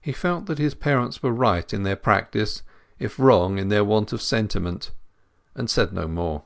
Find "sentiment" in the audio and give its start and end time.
4.22-4.92